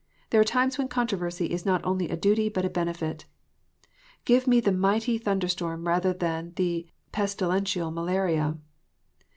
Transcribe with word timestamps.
There 0.31 0.41
are 0.41 0.43
times 0.43 0.79
when 0.79 0.87
controversy 0.87 1.45
is 1.51 1.63
not 1.63 1.85
only 1.85 2.09
a 2.09 2.17
duty 2.17 2.49
but 2.49 2.65
a 2.65 2.71
benefit. 2.71 3.25
Give 4.25 4.47
me 4.47 4.59
the 4.59 4.71
mighty 4.71 5.19
thunder 5.19 5.47
storm 5.47 5.87
rather 5.87 6.11
than 6.11 6.53
the 6.55 6.87
pestilential 7.11 7.91
malaria. 7.91 8.57